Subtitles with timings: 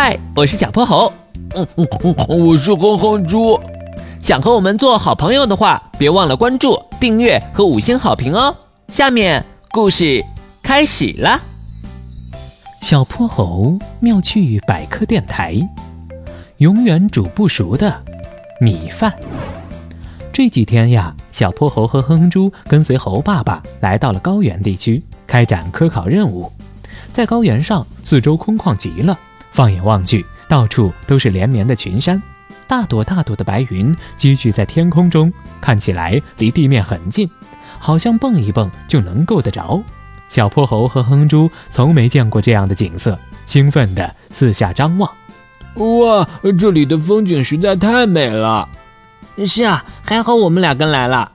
[0.00, 1.12] 嗨，我是小泼猴。
[1.56, 3.58] 嗯嗯嗯，我是哼哼猪。
[4.22, 8.54] 想和我们做好朋友的话，别忘了关注、订阅和五星好评哦。
[8.92, 10.24] 下面故事
[10.62, 11.40] 开始了。
[12.80, 15.58] 小泼猴妙趣百科电台，
[16.58, 17.92] 永远煮不熟的
[18.60, 19.12] 米饭。
[20.32, 26.48] 这几天呀，小泼猴和哼哼猪跟随猴爸爸来到了高原地区，开展科考任务。
[27.12, 29.18] 在高原上，四周空旷极了，
[29.58, 32.22] 放眼望去，到处都是连绵的群山。
[32.68, 37.28] 大朵大朵的白云积聚在天空中，看起来离地面很近，
[37.80, 39.82] 好像蹦一蹦就能够得着。
[40.28, 45.10] 小泼猴和哼猪从没见过这样的景色，兴奋地四下张望。
[45.74, 48.68] 哇，这里的风景实在太美了！
[49.44, 51.32] 是啊，还好我们俩跟来了。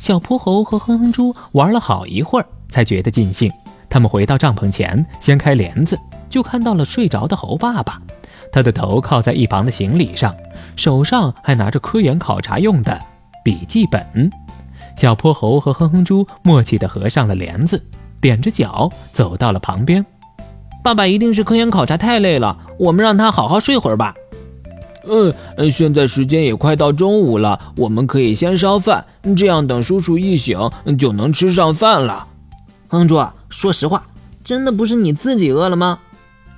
[0.00, 3.52] 小泼猴和哼哼猪玩了好一会儿，才觉得尽兴。
[3.96, 7.98] 他们回到帐篷前，掀开帘子，就看到了睡着的猴爸爸。
[8.52, 10.36] 他的头靠在一旁的行李上，
[10.76, 13.00] 手上还拿着科研考察用的
[13.42, 14.30] 笔记本。
[14.98, 17.82] 小泼猴和哼哼猪默契地合上了帘子，
[18.20, 20.04] 踮着脚走到了旁边。
[20.84, 24.14] 爸爸一定是科研考察太累了，我们让他好好睡会儿吧。
[25.08, 25.32] 嗯，
[25.70, 29.02] 现在时间也快到中午了，我们可以先烧饭，
[29.34, 32.26] 这样等叔叔一醒就能吃上饭了。
[32.96, 34.06] 哼哼猪，说实话，
[34.42, 35.98] 真的不是你自己饿了吗？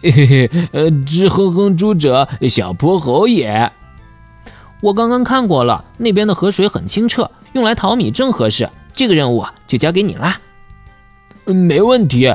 [0.00, 3.72] 嘿 嘿嘿，呃，知哼哼猪者，小泼猴也。
[4.80, 8.70] 我刚刚看过了，那边的河水很清澈，用来淘米正合适。
[8.94, 10.40] 这个任务就交给你啦。
[11.44, 12.32] 没问题。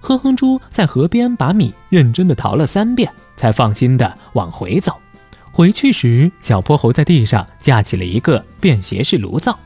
[0.00, 4.94] 哼哼猪在河边把米认真的淘了三遍，才放心的往回走。
[5.52, 9.58] 回去时，小泼猴在地上架起了一个便携式炉灶。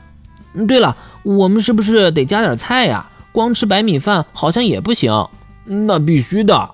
[0.67, 3.09] 对了，我们是不是得加点菜呀？
[3.33, 5.27] 光吃白米饭好像也不行。
[5.65, 6.69] 那必须的。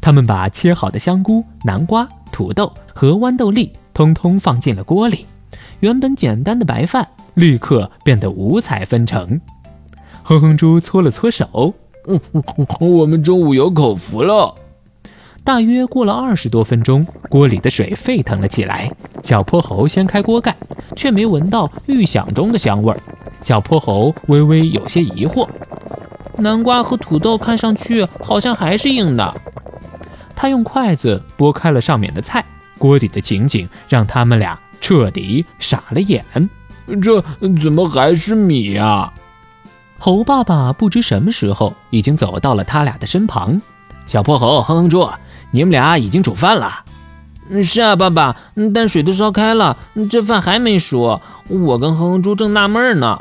[0.00, 5.24] 他们把切好的香菇、南瓜、土豆和豌豆粒通通放进了锅里，
[5.80, 9.40] 原本简单的白饭立刻变得五彩纷呈。
[10.22, 11.72] 哼哼猪搓了搓手，
[12.06, 12.20] 嗯，
[12.80, 14.54] 我们中午有口福了。
[15.42, 18.92] 大约过了二十多分钟，锅里的水沸腾了起来。
[19.22, 20.54] 小泼猴掀开锅盖，
[20.94, 23.00] 却没闻到预想中的香味儿。
[23.42, 25.48] 小泼猴微微有些疑惑，
[26.38, 29.34] 南瓜和土豆看上去好像还是硬的。
[30.34, 32.44] 他用筷子拨开了上面的菜，
[32.78, 36.24] 锅底的情景让他们俩彻底傻了眼。
[37.02, 37.20] 这
[37.62, 39.12] 怎么还是米呀？
[39.98, 43.60] 猴爸爸不知什么时候已经走到了他俩的身旁。
[44.06, 45.10] 小泼猴、哼哼猪，
[45.50, 46.84] 你们俩已经煮饭了？
[47.64, 48.36] 是啊，爸爸，
[48.72, 49.76] 但水都烧开了，
[50.08, 51.20] 这饭还没熟。
[51.48, 53.20] 我跟哼哼猪正纳闷呢。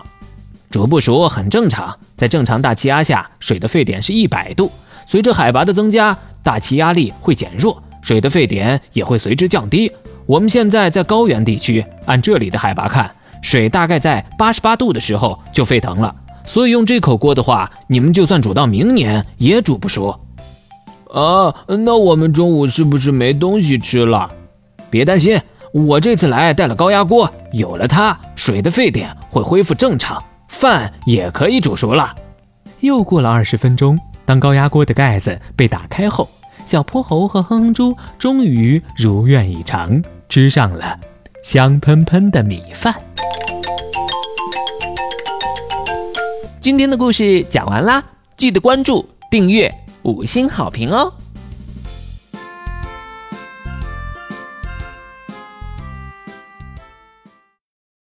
[0.69, 4.71] 煮不熟很正常，在正常大气压下，水的沸点是一百度。
[5.05, 9.91] 随着海拔的增加，大气压力会减弱，水的沸点也会随之降低。
[10.25, 13.09] 我们现在在高原地区，按这里的海拔看，
[13.41, 16.13] 水大概在八十八度的时候就沸腾了。
[16.45, 20.19] 所以用这口锅的话，你们就算煮到明年也煮不熟。
[21.13, 24.29] 啊，那我们中午是不是没东西吃了？
[24.89, 25.39] 别担心，
[25.71, 30.21] 我这次来带了高压锅，有了它，水的沸点会恢复正常，
[30.57, 32.15] 饭也可以煮熟了。
[32.79, 33.97] 又过了二十分钟。
[34.25, 36.27] 当高压锅的盖子被打开后，
[36.65, 40.99] 小泼猴和哼哼猪终于如愿以偿，吃上了
[41.45, 42.93] 香喷喷的米饭。
[46.59, 48.03] 今天的故事讲完啦，
[48.35, 51.13] 记得关注、订阅、五星好评哦！